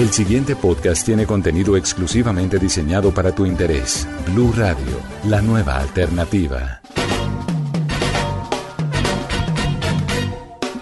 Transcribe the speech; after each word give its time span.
El 0.00 0.10
siguiente 0.14 0.56
podcast 0.56 1.04
tiene 1.04 1.26
contenido 1.26 1.76
exclusivamente 1.76 2.58
diseñado 2.58 3.12
para 3.12 3.34
tu 3.34 3.44
interés. 3.44 4.08
Blue 4.32 4.50
Radio, 4.56 4.98
la 5.24 5.42
nueva 5.42 5.76
alternativa. 5.76 6.80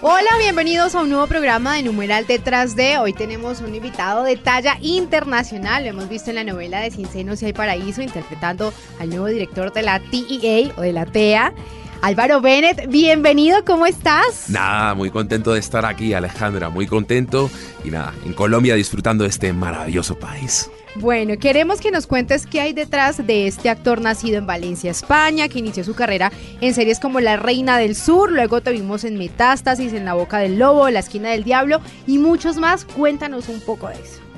Hola, 0.01 0.29
bienvenidos 0.39 0.95
a 0.95 1.01
un 1.01 1.09
nuevo 1.09 1.27
programa 1.27 1.75
de 1.75 1.83
Numeral 1.83 2.27
Detrás 2.27 2.77
de. 2.77 2.97
Hoy 2.97 3.11
tenemos 3.11 3.59
un 3.59 3.75
invitado 3.75 4.23
de 4.23 4.37
talla 4.37 4.77
internacional. 4.79 5.83
Lo 5.83 5.89
hemos 5.89 6.07
visto 6.07 6.29
en 6.29 6.37
la 6.37 6.45
novela 6.45 6.79
de 6.79 6.89
Sin 6.89 7.05
Senos 7.05 7.41
y 7.41 7.47
Hay 7.47 7.53
Paraíso, 7.53 8.01
interpretando 8.01 8.71
al 9.01 9.09
nuevo 9.09 9.25
director 9.25 9.73
de 9.73 9.81
la 9.81 9.99
TEA 9.99 10.71
o 10.77 10.81
de 10.81 10.93
la 10.93 11.05
TEA. 11.05 11.53
Álvaro 12.01 12.39
Bennett, 12.39 12.87
bienvenido, 12.87 13.65
¿cómo 13.65 13.85
estás? 13.85 14.49
Nada, 14.49 14.93
muy 14.93 15.11
contento 15.11 15.51
de 15.51 15.59
estar 15.59 15.85
aquí, 15.85 16.13
Alejandra, 16.13 16.69
muy 16.69 16.87
contento. 16.87 17.51
Y 17.83 17.91
nada, 17.91 18.13
en 18.25 18.31
Colombia 18.31 18.75
disfrutando 18.75 19.25
de 19.25 19.29
este 19.29 19.51
maravilloso 19.51 20.17
país. 20.17 20.71
Bueno, 20.95 21.37
queremos 21.37 21.81
que 21.81 21.91
nos 21.91 22.07
cuentes 22.07 22.47
qué 22.47 22.61
hay 22.61 22.73
detrás 22.73 23.25
de 23.27 23.47
este 23.47 23.69
actor 23.69 23.99
nacido 23.99 24.37
en 24.37 24.47
Valencia, 24.47 24.91
España, 24.91 25.49
que 25.49 25.59
inició 25.59 25.83
su 25.83 25.93
carrera 25.93 26.31
en 26.61 26.73
series 26.73 27.01
como 27.01 27.19
La 27.19 27.35
Reina 27.35 27.77
del 27.77 27.95
Sur, 27.95 28.31
luego 28.31 28.61
te 28.61 28.71
vimos 28.71 29.03
en 29.03 29.17
Metástasis, 29.17 29.91
en 29.91 30.05
La 30.05 30.13
Boca 30.13 30.37
del 30.39 30.57
Lobo, 30.57 30.89
La 30.89 30.99
Esquina 30.99 31.29
del 31.29 31.43
Diablo 31.43 31.81
y 32.07 32.17
muchos 32.17 32.57
más. 32.57 32.85
Cuéntanos 32.85 33.49
un 33.49 33.59
poco 33.59 33.89
de 33.89 33.95
eso. 33.95 34.28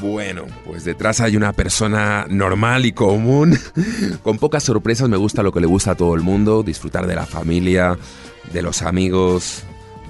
Bueno, 0.00 0.46
pues 0.64 0.84
detrás 0.84 1.20
hay 1.20 1.36
una 1.36 1.52
persona 1.52 2.26
normal 2.28 2.86
y 2.86 2.92
común, 2.92 3.58
con 4.22 4.38
pocas 4.38 4.64
sorpresas, 4.64 5.10
me 5.10 5.18
gusta 5.18 5.42
lo 5.42 5.52
que 5.52 5.60
le 5.60 5.66
gusta 5.66 5.90
a 5.90 5.94
todo 5.94 6.14
el 6.14 6.22
mundo, 6.22 6.62
disfrutar 6.62 7.06
de 7.06 7.14
la 7.14 7.26
familia, 7.26 7.98
de 8.50 8.62
los 8.62 8.80
amigos, 8.80 9.64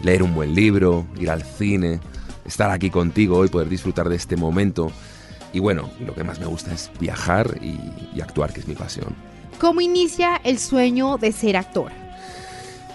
leer 0.05 0.23
un 0.23 0.33
buen 0.33 0.55
libro, 0.55 1.07
ir 1.19 1.29
al 1.29 1.43
cine, 1.43 1.99
estar 2.45 2.71
aquí 2.71 2.91
contigo 2.91 3.45
y 3.45 3.49
poder 3.49 3.69
disfrutar 3.69 4.09
de 4.09 4.16
este 4.16 4.37
momento. 4.37 4.93
Y 5.53 5.59
bueno, 5.59 5.91
lo 5.99 6.15
que 6.15 6.23
más 6.23 6.38
me 6.38 6.47
gusta 6.47 6.73
es 6.73 6.91
viajar 7.01 7.59
y, 7.60 7.80
y 8.16 8.21
actuar, 8.21 8.52
que 8.52 8.60
es 8.60 8.69
mi 8.69 8.77
pasión. 8.77 9.16
¿Cómo 9.59 9.80
inicia 9.80 10.41
el 10.45 10.60
sueño 10.60 11.19
de 11.19 11.32
ser 11.32 11.57
actor? 11.57 11.91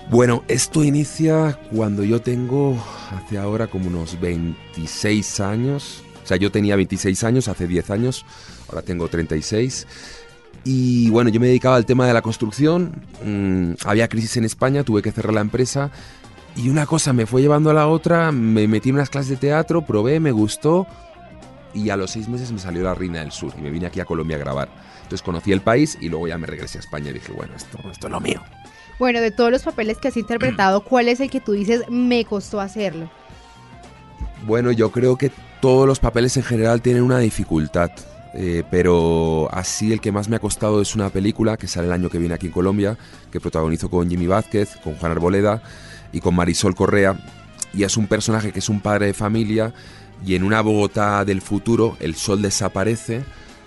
Bueno, 0.10 0.44
esto 0.48 0.84
inicia 0.84 1.60
cuando 1.76 2.04
yo 2.04 2.22
tengo 2.22 2.82
hace 3.12 3.38
ahora 3.38 3.68
como 3.68 3.88
unos 3.88 4.20
26 4.22 5.40
años. 5.42 6.05
O 6.26 6.28
sea, 6.28 6.38
yo 6.38 6.52
tenía 6.52 6.76
26 6.76 7.24
años 7.24 7.48
hace 7.48 7.68
10 7.68 7.92
años, 7.92 8.26
ahora 8.68 8.82
tengo 8.82 9.08
36. 9.08 9.86
Y 10.64 11.12
bueno, 11.12 11.30
yo 11.30 11.40
me 11.40 11.46
dedicaba 11.46 11.76
al 11.76 11.86
tema 11.86 12.08
de 12.08 12.14
la 12.14 12.24
construcción, 12.24 13.04
mm, 13.24 13.74
había 13.86 14.08
crisis 14.08 14.36
en 14.38 14.44
España, 14.44 14.84
tuve 14.84 15.04
que 15.04 15.12
cerrar 15.12 15.36
la 15.36 15.42
empresa 15.42 15.92
y 16.56 16.70
una 16.70 16.88
cosa 16.88 17.14
me 17.14 17.28
fue 17.28 17.44
llevando 17.44 17.70
a 17.70 17.76
la 17.76 17.88
otra, 17.88 18.32
me 18.32 18.68
metí 18.68 18.90
en 18.90 18.96
unas 18.96 19.12
clases 19.12 19.30
de 19.30 19.38
teatro, 19.38 19.86
probé, 19.86 20.20
me 20.20 20.32
gustó 20.32 20.88
y 21.76 21.92
a 21.92 21.96
los 21.96 22.10
seis 22.10 22.28
meses 22.28 22.52
me 22.52 22.58
salió 22.58 22.82
la 22.82 22.96
Reina 22.96 23.20
del 23.20 23.32
Sur 23.32 23.54
y 23.56 23.62
me 23.62 23.70
vine 23.70 23.86
aquí 23.86 24.00
a 24.00 24.06
Colombia 24.06 24.38
a 24.38 24.40
grabar. 24.40 24.70
Entonces 25.04 25.22
conocí 25.22 25.52
el 25.52 25.62
país 25.62 25.96
y 26.02 26.10
luego 26.10 26.28
ya 26.28 26.40
me 26.40 26.48
regresé 26.48 26.80
a 26.80 26.82
España 26.82 27.12
y 27.12 27.14
dije, 27.14 27.32
bueno, 27.34 27.54
esto, 27.56 27.78
esto 27.92 28.08
es 28.08 28.12
lo 28.12 28.20
mío. 28.20 28.42
Bueno, 28.98 29.22
de 29.22 29.30
todos 29.30 29.52
los 29.52 29.62
papeles 29.62 30.00
que 30.00 30.08
has 30.08 30.18
interpretado, 30.18 30.84
¿cuál 30.90 31.08
es 31.08 31.20
el 31.20 31.30
que 31.30 31.40
tú 31.40 31.52
dices 31.52 31.84
me 31.90 32.26
costó 32.26 32.60
hacerlo? 32.60 33.12
Bueno, 34.46 34.72
yo 34.72 34.92
creo 34.92 35.18
que 35.18 35.32
todos 35.60 35.88
los 35.88 36.00
papeles 36.00 36.38
en 36.38 36.44
general 36.44 36.82
tienen 36.82 37.02
una 37.02 37.18
dificultad. 37.18 37.90
Eh, 38.38 38.64
pero 38.70 39.48
así 39.52 39.94
el 39.94 40.02
que 40.02 40.12
más 40.12 40.28
me 40.28 40.36
ha 40.36 40.40
costado 40.40 40.82
es 40.82 40.94
una 40.94 41.10
película 41.10 41.56
que 41.58 41.68
sale 41.68 41.88
el 41.88 41.94
año 41.94 42.10
que 42.10 42.20
viene 42.20 42.36
aquí 42.36 42.48
en 42.48 42.52
Colombia, 42.52 42.98
que 43.32 43.40
protagonizo 43.40 43.90
con 43.90 44.10
Jimmy 44.10 44.28
Vázquez, 44.28 44.76
con 44.84 44.96
Juan 44.96 45.14
Arboleda 45.14 45.64
y 46.12 46.20
con 46.20 46.36
Marisol 46.36 46.76
Correa. 46.76 47.18
Y 47.74 47.84
es 47.84 47.98
un 47.98 48.08
personaje 48.08 48.52
que 48.52 48.60
es 48.60 48.70
un 48.70 48.82
padre 48.82 49.08
de 49.08 49.14
familia 49.14 49.74
y 50.24 50.36
en 50.36 50.44
una 50.44 50.62
Bogotá 50.62 51.26
del 51.26 51.42
futuro 51.42 51.98
el 52.00 52.16
sol 52.16 52.42
desaparece, 52.42 53.24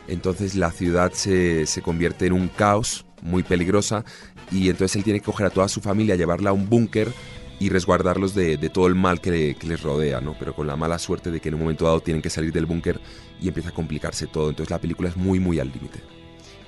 entonces 0.07 0.55
la 0.55 0.71
ciudad 0.71 1.13
se, 1.13 1.67
se 1.67 1.83
convierte 1.83 2.27
en 2.27 2.35
un 2.35 2.49
caos 2.49 3.05
muy 3.23 3.43
peligrosa 3.43 4.05
y 4.53 4.69
entonces 4.69 4.97
él 4.97 5.05
tiene 5.05 5.21
que 5.21 5.27
coger 5.27 5.47
a 5.47 5.51
toda 5.51 5.69
su 5.69 5.81
familia, 5.81 6.15
llevarla 6.15 6.51
a 6.51 6.53
un 6.53 6.69
búnker 6.69 7.13
y 7.61 7.71
resguardarlos 7.71 8.35
de, 8.35 8.57
de, 8.57 8.69
todo 8.69 8.87
el 8.87 8.95
mal 8.95 9.21
que, 9.21 9.31
le, 9.31 9.55
que, 9.55 9.67
les 9.67 9.83
rodea, 9.83 10.21
¿no? 10.21 10.37
Pero 10.39 10.55
con 10.55 10.67
la 10.67 10.77
mala 10.77 10.99
suerte 10.99 11.31
de 11.31 11.41
que 11.41 11.49
en 11.49 11.57
un 11.57 11.63
momento 11.63 11.85
dado 11.87 12.01
tienen 12.01 12.23
que 12.23 12.31
salir 12.31 12.53
del 12.53 12.67
búnker 12.67 13.01
y 13.41 13.49
empieza 13.49 13.71
a 13.71 13.75
complicarse 13.75 14.27
todo. 14.27 14.51
Entonces 14.51 14.71
la 14.71 14.79
película 14.79 15.09
es 15.09 15.17
muy, 15.17 15.41
muy 15.41 15.59
al 15.59 15.69
límite. 15.73 16.01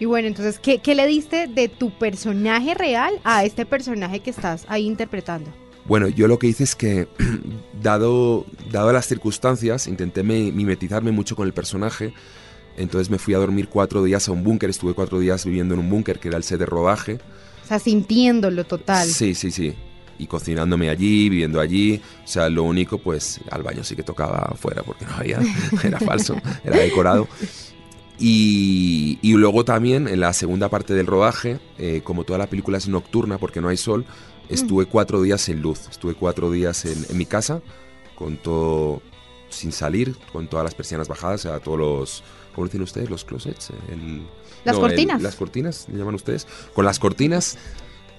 Y 0.01 0.07
bueno, 0.07 0.29
entonces, 0.29 0.59
¿qué, 0.59 0.79
¿qué, 0.79 0.95
le 0.95 1.07
diste 1.07 1.47
de 1.47 1.69
tu 1.69 1.91
personaje 1.91 2.75
real 2.75 3.21
a 3.23 3.45
este 3.45 3.67
personaje 3.67 4.21
que 4.21 4.31
estás 4.31 4.65
ahí 4.69 4.87
interpretando? 4.87 5.53
Bueno, 5.85 6.09
yo 6.09 6.27
lo 6.27 6.39
que 6.39 6.47
hice 6.47 6.65
es 6.65 6.75
que, 6.75 7.07
dado, 7.83 8.47
dado 8.71 8.93
las 8.93 9.07
circunstancias, 9.07 9.87
intenté 9.87 10.23
me, 10.23 10.51
mimetizarme 10.53 11.13
mucho 11.13 11.37
con 11.37 11.47
el 11.47 11.53
personaje. 11.53 12.15
Entonces 12.77 13.11
me 13.11 13.19
fui 13.19 13.35
a 13.35 13.39
dormir 13.39 13.69
cuatro 13.69 14.03
días 14.03 14.27
a 14.29 14.33
un 14.33 14.43
búnker, 14.43 14.71
estuve 14.71 14.95
cuatro 14.95 15.19
días 15.19 15.45
viviendo 15.45 15.75
en 15.75 15.81
un 15.81 15.91
búnker 15.91 16.19
que 16.19 16.29
era 16.29 16.39
el 16.39 16.45
set 16.45 16.59
de 16.59 16.67
rodaje. 16.67 17.19
O 17.65 17.69
sea, 17.69 17.79
sintiéndolo 17.79 18.65
total. 18.65 19.07
Sí, 19.07 19.35
sí, 19.35 19.51
sí 19.51 19.77
y 20.21 20.27
cocinándome 20.27 20.91
allí, 20.91 21.29
viviendo 21.29 21.61
allí. 21.61 22.01
O 22.25 22.29
sea, 22.29 22.49
lo 22.49 22.65
único, 22.65 22.99
pues 22.99 23.41
al 23.51 23.63
baño 23.63 23.83
sí 23.83 23.97
que 23.97 24.03
tocaba 24.03 24.51
afuera 24.53 24.83
porque 24.83 25.07
no 25.07 25.15
había, 25.15 25.41
era 25.85 25.99
falso, 25.99 26.37
era 26.63 26.79
decorado. 26.79 27.27
Y, 28.19 29.19
y, 29.23 29.33
luego 29.33 29.65
también 29.65 30.07
en 30.07 30.21
la 30.21 30.35
segunda 30.35 30.69
parte 30.69 30.93
del 30.93 31.07
rodaje, 31.07 31.59
eh, 31.79 32.03
como 32.05 32.25
toda 32.25 32.39
la 32.39 32.49
película 32.49 32.77
es 32.77 32.87
nocturna 32.87 33.39
porque 33.39 33.63
no 33.63 33.69
hay 33.69 33.79
sol, 33.79 34.05
estuve 34.51 34.85
cuatro 34.85 35.23
días 35.23 35.49
en 35.49 35.63
luz. 35.63 35.89
Estuve 35.91 36.15
cuatro 36.15 36.51
días 36.51 36.85
en, 36.85 37.07
en 37.09 37.17
mi 37.17 37.25
casa, 37.25 37.63
con 38.17 38.37
todo 38.37 39.01
sin 39.49 39.73
salir, 39.73 40.17
con 40.33 40.49
todas 40.49 40.65
las 40.65 40.75
persianas 40.75 41.09
bajadas, 41.09 41.45
o 41.45 41.49
sea, 41.49 41.61
todos 41.61 41.79
los, 41.79 42.25
¿cómo 42.55 42.67
dicen 42.67 42.83
ustedes? 42.83 43.09
Los 43.09 43.25
closets. 43.25 43.71
El, 43.91 44.27
las 44.65 44.77
no, 44.77 44.83
cortinas. 44.83 45.17
El, 45.17 45.23
las 45.23 45.37
cortinas, 45.37 45.87
le 45.91 45.99
llaman 45.99 46.15
ustedes. 46.15 46.47
Con 46.75 46.85
las 46.85 46.99
cortinas 46.99 47.57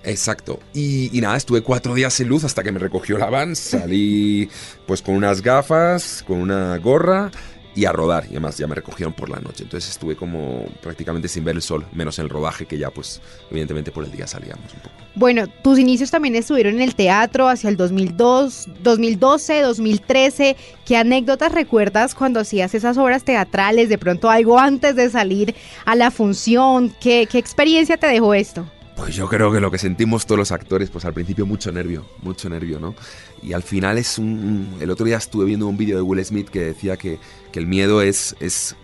Exacto. 0.03 0.59
Y, 0.73 1.09
nada, 1.21 1.37
estuve 1.37 1.61
cuatro 1.61 1.93
días 1.93 2.13
sin 2.13 2.27
luz 2.27 2.43
hasta 2.43 2.63
que 2.63 2.71
me 2.71 2.79
recogió 2.79 3.17
la 3.17 3.29
van. 3.29 3.55
Salí 3.55 4.49
pues 4.85 5.01
con 5.01 5.15
unas 5.15 5.41
gafas, 5.41 6.23
con 6.25 6.39
una 6.39 6.77
gorra 6.77 7.31
y 7.75 7.85
a 7.85 7.91
rodar. 7.91 8.25
Y 8.25 8.31
además 8.31 8.57
ya 8.57 8.67
me 8.67 8.75
recogieron 8.75 9.13
por 9.13 9.29
la 9.29 9.39
noche. 9.39 9.63
Entonces 9.63 9.91
estuve 9.91 10.15
como 10.15 10.65
prácticamente 10.81 11.27
sin 11.27 11.43
ver 11.43 11.55
el 11.55 11.61
sol, 11.61 11.85
menos 11.93 12.19
en 12.19 12.23
el 12.23 12.29
rodaje 12.29 12.65
que 12.65 12.77
ya 12.77 12.89
pues 12.89 13.21
evidentemente 13.49 13.91
por 13.91 14.03
el 14.03 14.11
día 14.11 14.27
salíamos 14.27 14.73
un 14.73 14.79
poco. 14.79 14.95
Bueno, 15.13 15.47
tus 15.47 15.77
inicios 15.77 16.09
también 16.09 16.35
estuvieron 16.35 16.75
en 16.75 16.81
el 16.81 16.95
teatro 16.95 17.47
hacia 17.47 17.69
el 17.69 17.77
2002, 17.77 18.69
2012, 18.81 19.61
2013. 19.61 20.55
¿Qué 20.85 20.97
anécdotas 20.97 21.51
recuerdas 21.51 22.15
cuando 22.15 22.39
hacías 22.39 22.73
esas 22.73 22.97
obras 22.97 23.23
teatrales? 23.23 23.89
De 23.89 23.97
pronto 23.97 24.29
algo 24.29 24.57
antes 24.57 24.95
de 24.95 25.09
salir 25.09 25.53
a 25.85 25.95
la 25.95 26.11
función. 26.11 26.93
¿Qué, 26.99 27.27
qué 27.29 27.37
experiencia 27.37 27.97
te 27.97 28.07
dejó 28.07 28.33
esto? 28.33 28.65
Pues 28.95 29.15
yo 29.15 29.27
creo 29.27 29.51
que 29.51 29.59
lo 29.59 29.71
que 29.71 29.77
sentimos 29.77 30.25
todos 30.25 30.37
los 30.37 30.51
actores, 30.51 30.89
pues 30.89 31.05
al 31.05 31.13
principio 31.13 31.45
mucho 31.45 31.71
nervio, 31.71 32.05
mucho 32.21 32.49
nervio, 32.49 32.79
¿no? 32.79 32.93
Y 33.41 33.53
al 33.53 33.63
final 33.63 33.97
es 33.97 34.17
un... 34.17 34.77
El 34.79 34.91
otro 34.91 35.05
día 35.05 35.17
estuve 35.17 35.45
viendo 35.45 35.67
un 35.67 35.77
vídeo 35.77 35.95
de 35.95 36.01
Will 36.01 36.23
Smith 36.23 36.49
que 36.49 36.61
decía 36.61 36.97
que, 36.97 37.17
que 37.51 37.59
el 37.59 37.67
miedo 37.67 38.01
es, 38.01 38.35
es, 38.39 38.75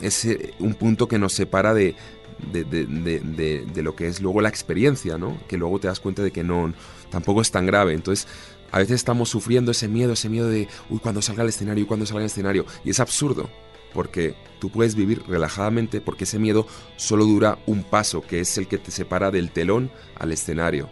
es, 0.00 0.28
un 0.58 0.74
punto 0.74 1.08
que 1.08 1.18
nos 1.18 1.32
separa 1.32 1.74
de, 1.74 1.96
de, 2.52 2.64
de, 2.64 3.66
de, 3.66 3.82
lo 3.82 3.96
que 3.96 4.08
es 4.08 4.20
luego 4.20 4.40
la 4.40 4.48
experiencia, 4.48 5.18
¿no? 5.18 5.38
Que 5.48 5.56
luego 5.56 5.80
te 5.80 5.88
das 5.88 6.00
cuenta 6.00 6.22
de 6.22 6.30
que 6.30 6.44
no, 6.44 6.72
tampoco 7.10 7.40
es 7.40 7.50
tan 7.50 7.66
grave. 7.66 7.94
Entonces, 7.94 8.28
a 8.70 8.78
veces 8.78 8.96
estamos 8.96 9.28
sufriendo 9.30 9.70
ese 9.70 9.88
miedo, 9.88 10.12
ese 10.12 10.28
miedo 10.28 10.48
de, 10.48 10.68
uy, 10.90 10.98
cuando 10.98 11.22
salga 11.22 11.42
al 11.42 11.48
escenario, 11.48 11.86
cuando 11.86 12.06
salga 12.06 12.20
al 12.20 12.26
escenario. 12.26 12.66
Y 12.84 12.90
es 12.90 13.00
absurdo, 13.00 13.48
porque 13.96 14.34
tú 14.60 14.70
puedes 14.70 14.94
vivir 14.94 15.22
relajadamente 15.26 16.00
porque 16.00 16.24
ese 16.24 16.38
miedo 16.38 16.68
solo 16.96 17.24
dura 17.24 17.58
un 17.66 17.82
paso, 17.82 18.20
que 18.20 18.38
es 18.38 18.56
el 18.58 18.68
que 18.68 18.78
te 18.78 18.92
separa 18.92 19.32
del 19.32 19.50
telón 19.50 19.90
al 20.14 20.30
escenario. 20.30 20.88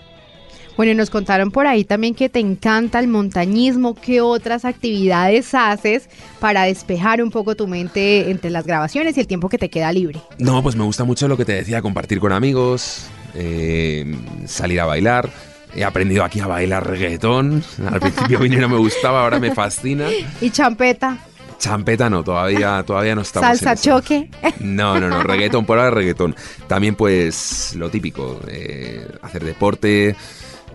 Bueno, 0.77 0.93
nos 0.95 1.09
contaron 1.09 1.53
por 1.53 1.69
ahí 1.69 1.85
también 1.85 2.17
que 2.17 2.29
te 2.29 2.41
encanta 2.41 2.99
el 2.99 3.07
montañismo. 3.07 3.95
¿Qué 3.95 4.21
otras 4.21 4.65
actividades 4.65 5.55
haces 5.55 6.09
para 6.41 6.65
despejar 6.65 7.23
un 7.23 7.31
poco 7.31 7.55
tu 7.55 7.69
mente 7.69 8.29
entre 8.31 8.51
las 8.51 8.67
grabaciones 8.67 9.17
y 9.17 9.21
el 9.21 9.29
tiempo 9.29 9.49
que 9.49 9.59
te 9.59 9.69
queda 9.69 9.93
libre? 9.93 10.21
No, 10.39 10.65
pues 10.65 10.75
me 10.75 10.83
gusta 10.83 11.05
mucho 11.05 11.29
lo 11.29 11.37
que 11.37 11.45
te 11.45 11.53
decía, 11.53 11.81
compartir 11.81 12.19
con 12.19 12.33
amigos, 12.33 13.07
eh, 13.35 14.17
salir 14.47 14.81
a 14.81 14.87
bailar. 14.87 15.31
He 15.77 15.85
aprendido 15.85 16.25
aquí 16.25 16.41
a 16.41 16.49
bailar 16.49 16.89
reggaetón. 16.89 17.63
Al 17.89 18.01
principio 18.01 18.41
vine 18.41 18.57
y 18.57 18.59
no 18.59 18.69
me 18.69 18.79
gustaba, 18.79 19.23
ahora 19.23 19.39
me 19.39 19.55
fascina. 19.55 20.09
¿Y 20.41 20.51
champeta? 20.51 21.19
Champeta 21.59 22.11
no, 22.11 22.23
todavía, 22.23 22.83
todavía 22.87 23.15
no 23.15 23.23
estamos. 23.23 23.59
¿Salsa 23.59 23.77
choque? 23.77 24.31
No, 24.61 24.99
no, 24.99 25.09
no, 25.09 25.23
reggaetón, 25.23 25.67
por 25.67 25.79
ahora 25.79 25.91
reggaetón. 25.91 26.35
También 26.67 26.95
pues 26.95 27.75
lo 27.77 27.91
típico, 27.91 28.41
eh, 28.49 29.07
hacer 29.23 29.45
deporte, 29.45 30.17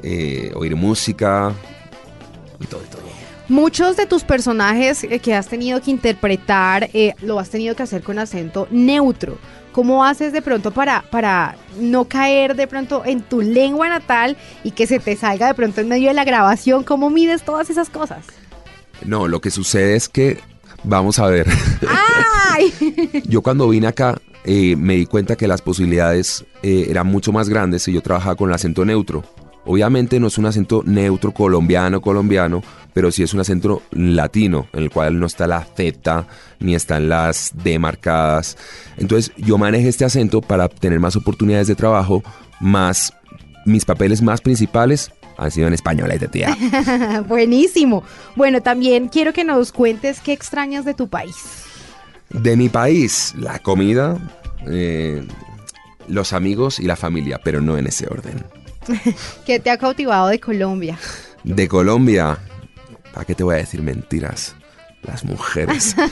eh, 0.04 0.52
oír 0.56 0.76
música 0.76 1.54
y 2.60 2.66
todo, 2.66 2.82
y 2.84 2.88
todo. 2.88 3.10
Muchos 3.50 3.98
de 3.98 4.06
tus 4.06 4.24
personajes 4.24 5.08
que 5.24 5.34
has 5.34 5.48
tenido 5.48 5.82
que 5.82 5.90
interpretar 5.90 6.90
eh, 6.94 7.16
lo 7.24 7.40
has 7.40 7.50
tenido 7.50 7.76
que 7.76 7.82
hacer 7.82 8.04
con 8.04 8.20
acento 8.20 8.68
neutro. 8.70 9.40
¿Cómo 9.72 10.04
haces 10.04 10.34
de 10.34 10.42
pronto 10.42 10.72
para, 10.72 11.04
para 11.10 11.56
no 11.80 12.06
caer 12.06 12.56
de 12.56 12.68
pronto 12.68 13.04
en 13.06 13.22
tu 13.22 13.42
lengua 13.42 13.90
natal 13.90 14.38
y 14.64 14.72
que 14.72 14.86
se 14.86 15.00
te 15.00 15.16
salga 15.16 15.48
de 15.48 15.54
pronto 15.56 15.82
en 15.82 15.88
medio 15.88 16.10
de 16.10 16.14
la 16.14 16.26
grabación? 16.26 16.84
¿Cómo 16.84 17.10
mides 17.10 17.44
todas 17.44 17.70
esas 17.70 17.90
cosas? 17.90 18.26
No, 19.04 19.28
lo 19.28 19.42
que 19.42 19.50
sucede 19.50 19.96
es 19.96 20.10
que 20.10 20.40
Vamos 20.84 21.20
a 21.20 21.28
ver. 21.28 21.48
yo 23.26 23.42
cuando 23.42 23.70
vine 23.70 23.88
acá 23.88 24.20
eh, 24.46 24.76
me 24.76 24.96
di 24.96 25.06
cuenta 25.06 25.36
que 25.36 25.48
las 25.48 25.62
posibilidades 25.62 26.46
eh, 26.64 26.88
eran 26.90 27.08
mucho 27.08 27.32
más 27.32 27.50
grandes 27.50 27.84
si 27.84 27.94
yo 27.94 28.02
trabajaba 28.02 28.36
con 28.36 28.50
el 28.50 28.56
acento 28.56 28.86
neutro. 28.86 29.24
Obviamente 29.66 30.20
no 30.20 30.28
es 30.28 30.38
un 30.38 30.46
acento 30.46 30.82
neutro 30.86 31.32
colombiano, 31.34 32.02
colombiano, 32.02 32.64
pero 32.94 33.12
sí 33.12 33.22
es 33.22 33.34
un 33.34 33.42
acento 33.42 33.84
latino, 33.92 34.68
en 34.74 34.84
el 34.84 34.90
cual 34.90 35.20
no 35.20 35.28
está 35.28 35.46
la 35.46 35.64
Z 35.64 36.26
ni 36.60 36.74
están 36.74 37.10
las 37.10 37.52
D 37.54 37.78
marcadas. 37.78 38.58
Entonces 38.98 39.32
yo 39.38 39.58
manejé 39.58 39.90
este 39.90 40.06
acento 40.06 40.42
para 40.42 40.70
tener 40.70 41.00
más 41.00 41.16
oportunidades 41.16 41.68
de 41.68 41.76
trabajo, 41.76 42.24
más 42.60 43.14
mis 43.66 43.86
papeles 43.86 44.22
más 44.22 44.42
principales 44.42 45.12
han 45.40 45.52
sido 45.52 45.68
en 45.68 45.74
español, 45.74 46.12
tía. 46.32 46.56
Buenísimo. 47.28 48.04
Bueno, 48.36 48.62
también 48.62 49.08
quiero 49.08 49.34
que 49.34 49.44
nos 49.44 49.72
cuentes 49.72 50.20
qué 50.20 50.34
extrañas 50.34 50.86
de 50.86 50.94
tu 50.94 51.08
país. 51.08 51.36
De 52.30 52.56
mi 52.56 52.70
país, 52.70 53.34
la 53.38 53.60
comida, 53.60 54.18
eh, 54.68 55.26
los 56.08 56.34
amigos 56.34 56.80
y 56.80 56.84
la 56.84 56.96
familia, 56.96 57.40
pero 57.44 57.62
no 57.62 57.78
en 57.78 57.88
ese 57.88 58.08
orden. 58.08 58.44
¿Qué 59.46 59.60
te 59.60 59.70
ha 59.70 59.78
cautivado 59.78 60.28
de 60.28 60.40
Colombia? 60.40 60.98
De 61.44 61.68
Colombia, 61.68 62.38
¿para 63.14 63.26
qué 63.26 63.34
te 63.34 63.44
voy 63.44 63.56
a 63.56 63.60
decir 63.60 63.82
mentiras? 63.82 64.56
Las 65.04 65.24
mujeres. 65.24 65.96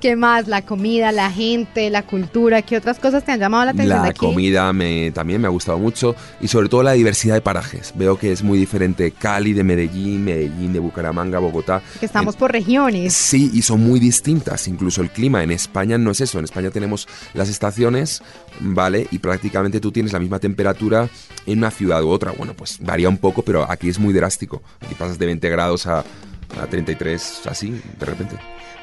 ¿Qué 0.00 0.16
más? 0.16 0.48
La 0.48 0.62
comida, 0.62 1.12
la 1.12 1.30
gente, 1.30 1.90
la 1.90 2.02
cultura, 2.02 2.62
¿qué 2.62 2.76
otras 2.76 2.98
cosas 2.98 3.24
te 3.24 3.32
han 3.32 3.40
llamado 3.40 3.64
la 3.64 3.70
atención? 3.72 4.02
La 4.02 4.12
comida 4.12 4.72
me, 4.72 5.10
también 5.12 5.40
me 5.40 5.46
ha 5.46 5.50
gustado 5.50 5.78
mucho 5.78 6.14
y 6.40 6.48
sobre 6.48 6.68
todo 6.68 6.82
la 6.82 6.92
diversidad 6.92 7.34
de 7.34 7.40
parajes. 7.40 7.92
Veo 7.94 8.18
que 8.18 8.32
es 8.32 8.42
muy 8.42 8.58
diferente 8.58 9.12
Cali 9.12 9.52
de 9.52 9.64
Medellín, 9.64 10.24
Medellín 10.24 10.72
de 10.72 10.78
Bucaramanga, 10.78 11.38
Bogotá. 11.38 11.82
Que 11.98 12.06
estamos 12.06 12.36
por 12.36 12.52
regiones. 12.52 13.12
Sí, 13.14 13.50
y 13.52 13.62
son 13.62 13.80
muy 13.82 14.00
distintas. 14.00 14.66
Incluso 14.68 15.02
el 15.02 15.10
clima 15.10 15.42
en 15.42 15.50
España 15.50 15.98
no 15.98 16.10
es 16.10 16.20
eso. 16.20 16.38
En 16.38 16.44
España 16.44 16.70
tenemos 16.70 17.06
las 17.34 17.48
estaciones, 17.48 18.22
¿vale? 18.60 19.06
Y 19.10 19.18
prácticamente 19.18 19.80
tú 19.80 19.92
tienes 19.92 20.12
la 20.12 20.18
misma 20.18 20.38
temperatura 20.38 21.08
en 21.46 21.58
una 21.58 21.70
ciudad 21.70 22.02
u 22.02 22.08
otra. 22.08 22.32
Bueno, 22.32 22.54
pues 22.54 22.78
varía 22.80 23.08
un 23.08 23.18
poco, 23.18 23.42
pero 23.42 23.70
aquí 23.70 23.88
es 23.88 23.98
muy 23.98 24.12
drástico. 24.12 24.62
Aquí 24.80 24.94
pasas 24.94 25.18
de 25.18 25.26
20 25.26 25.48
grados 25.50 25.86
a, 25.86 26.04
a 26.60 26.66
33, 26.66 27.42
así, 27.46 27.80
de 27.98 28.06
repente. 28.06 28.36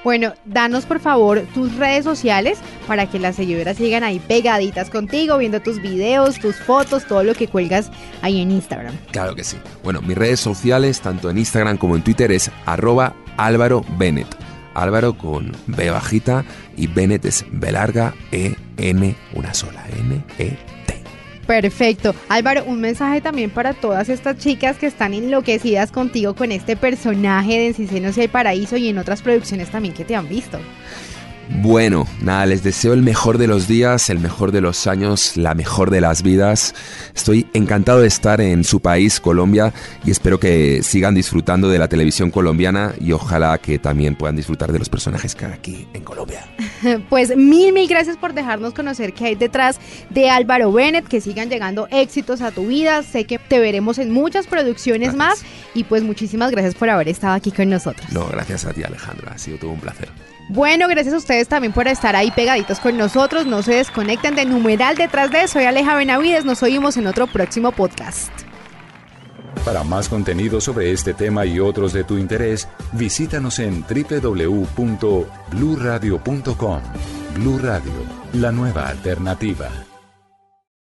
Bueno, 0.04 0.34
danos 0.46 0.86
por 0.86 1.00
favor 1.00 1.42
tus 1.54 1.76
redes 1.76 2.04
sociales 2.06 2.60
para 2.88 3.10
que 3.10 3.20
las 3.20 3.36
seguidoras 3.36 3.78
sigan 3.78 4.04
ahí 4.04 4.20
pegaditas 4.20 4.90
contigo, 4.90 5.38
viendo 5.38 5.62
tus 5.62 5.82
videos, 5.82 6.40
tus 6.40 6.56
fotos, 6.56 7.06
todo 7.06 7.24
lo 7.24 7.34
que 7.34 7.48
cuelgas 7.48 7.92
ahí 8.22 8.40
en 8.42 8.52
Instagram. 8.52 8.96
Claro 9.12 9.36
que 9.36 9.44
sí. 9.44 9.58
Bueno, 9.84 10.02
mis 10.02 10.18
redes 10.18 10.40
sociales, 10.40 11.02
tanto 11.02 11.30
en 11.30 11.38
Instagram 11.38 11.78
como 11.78 11.96
en 11.96 12.04
Twitter, 12.04 12.32
es 12.32 12.52
arroba 12.66 13.16
Álvaro 13.38 13.84
Bennett. 13.98 14.28
Álvaro 14.76 15.18
con 15.18 15.52
B 15.66 15.90
bajita 15.90 16.46
y 16.76 16.86
Bennett 16.86 17.26
es 17.26 17.46
B 17.52 17.72
larga, 17.72 18.14
E, 18.32 18.56
N, 18.78 19.16
una 19.34 19.54
sola, 19.56 19.84
N, 19.98 20.24
E, 20.38 20.56
Perfecto. 21.48 22.14
Álvaro, 22.28 22.66
un 22.66 22.82
mensaje 22.82 23.22
también 23.22 23.50
para 23.50 23.74
todas 23.74 24.10
estas 24.10 24.38
chicas 24.38 24.78
que 24.78 24.86
están 24.86 25.14
enloquecidas 25.14 25.92
contigo 25.92 26.36
con 26.36 26.52
este 26.52 26.76
personaje 26.76 27.58
de 27.58 27.68
En 27.68 28.14
y 28.16 28.20
hay 28.20 28.28
Paraíso 28.28 28.76
y 28.76 28.90
en 28.90 28.98
otras 28.98 29.22
producciones 29.22 29.72
también 29.72 29.94
que 29.94 30.04
te 30.04 30.16
han 30.16 30.28
visto. 30.28 30.60
Bueno, 31.50 32.06
nada, 32.22 32.46
les 32.46 32.64
deseo 32.64 32.94
el 32.94 33.02
mejor 33.02 33.38
de 33.38 33.48
los 33.48 33.68
días, 33.68 34.10
el 34.10 34.20
mejor 34.20 34.52
de 34.52 34.62
los 34.62 34.86
años, 34.86 35.38
la 35.38 35.54
mejor 35.54 35.92
de 35.92 36.02
las 36.02 36.22
vidas. 36.22 36.76
Estoy 37.16 37.48
encantado 37.54 38.02
de 38.02 38.08
estar 38.08 38.42
en 38.42 38.64
su 38.64 38.82
país, 38.82 39.20
Colombia, 39.20 39.74
y 40.06 40.12
espero 40.12 40.40
que 40.40 40.82
sigan 40.84 41.16
disfrutando 41.16 41.70
de 41.70 41.80
la 41.80 41.88
televisión 41.88 42.32
colombiana 42.32 42.94
y 43.00 43.14
ojalá 43.14 43.58
que 43.60 43.80
también 43.80 44.16
puedan 44.16 44.36
disfrutar 44.36 44.72
de 44.72 44.80
los 44.80 44.90
personajes 44.90 45.36
que 45.36 45.46
hay 45.46 45.54
aquí 45.54 45.88
en 45.94 46.04
Colombia. 46.04 46.46
Pues 47.10 47.36
mil, 47.36 47.74
mil 47.74 47.88
gracias 47.88 48.18
por 48.18 48.34
dejarnos 48.34 48.74
conocer 48.74 49.14
qué 49.14 49.26
hay 49.26 49.36
detrás 49.36 49.80
de 50.10 50.30
Álvaro 50.30 50.72
Bennett, 50.72 51.08
que 51.08 51.22
sigan 51.22 51.50
llegando 51.50 51.88
éxitos 51.90 52.42
a 52.42 52.52
tu 52.52 52.68
vida. 52.68 53.02
Sé 53.04 53.26
que 53.26 53.40
te 53.40 53.60
veremos 53.60 53.98
en 53.98 54.12
muchas 54.12 54.46
producciones 54.48 55.16
más 55.16 55.44
y 55.74 55.86
pues 55.86 56.04
muchísimas 56.04 56.52
gracias 56.52 56.76
por 56.76 56.90
haber 56.90 57.08
estado 57.08 57.34
aquí 57.34 57.52
con 57.52 57.70
nosotros. 57.70 58.12
No, 58.12 58.28
gracias 58.28 58.66
a 58.66 58.74
ti 58.74 58.84
Alejandra, 58.84 59.32
ha 59.34 59.38
sido 59.38 59.58
todo 59.58 59.72
un 59.72 59.80
placer. 59.80 60.10
Bueno, 60.50 60.88
gracias 60.88 61.14
a 61.14 61.18
ustedes 61.18 61.48
también 61.48 61.74
por 61.74 61.88
estar 61.88 62.16
ahí 62.16 62.32
pegaditos 62.32 62.80
con 62.80 62.98
nosotros. 62.98 63.46
No 63.46 63.62
se 63.64 63.76
desconecten 63.76 64.36
de 64.36 64.46
numeral 64.46 64.96
detrás 64.96 65.30
de 65.32 65.48
Soy 65.48 65.66
Aleja 65.66 65.96
Benavides. 65.96 66.46
Nos 66.46 66.64
oímos 66.64 66.98
en 66.98 67.08
otro 67.08 67.28
próximo 67.28 67.72
podcast. 67.72 68.32
Para 69.66 69.84
más 69.84 70.08
contenido 70.08 70.62
sobre 70.62 70.94
este 70.94 71.14
tema 71.14 71.46
y 71.46 71.60
otros 71.60 71.92
de 71.92 72.06
tu 72.06 72.18
interés, 72.18 72.70
visítanos 72.94 73.60
en 73.60 73.84
www.bluradio.com. 73.84 76.82
Blu 77.36 77.58
Radio, 77.58 77.92
la 78.34 78.54
nueva 78.54 78.88
alternativa. 78.88 79.70